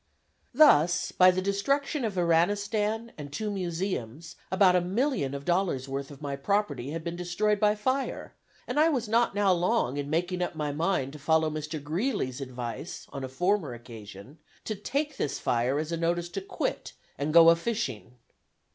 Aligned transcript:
Thus 0.51 1.11
by 1.11 1.29
the 1.29 1.43
destruction 1.43 2.03
of 2.03 2.15
Iranistan, 2.17 3.11
and 3.19 3.31
two 3.31 3.51
Museums, 3.51 4.35
about 4.49 4.75
a 4.75 4.81
million 4.81 5.35
of 5.35 5.45
dollars' 5.45 5.87
worth 5.87 6.09
of 6.09 6.23
my 6.23 6.35
property 6.35 6.89
had 6.89 7.03
been 7.03 7.15
destroyed 7.15 7.59
by 7.59 7.75
fire, 7.75 8.33
and 8.65 8.79
I 8.79 8.89
was 8.89 9.07
not 9.07 9.35
now 9.35 9.53
long 9.53 9.97
in 9.97 10.09
making 10.09 10.41
up 10.41 10.55
my 10.55 10.71
mind 10.71 11.13
to 11.13 11.19
follow 11.19 11.51
Mr. 11.51 11.79
Greeley's 11.83 12.41
advice 12.41 13.05
on 13.13 13.23
a 13.23 13.29
former 13.29 13.75
occasion, 13.75 14.39
to 14.65 14.73
"take 14.73 15.17
this 15.17 15.37
fire 15.37 15.77
as 15.77 15.91
a 15.91 15.97
notice 15.97 16.29
to 16.29 16.41
quit, 16.41 16.93
and 17.19 17.31
go 17.31 17.49
a 17.51 17.55
fishing." 17.55 18.15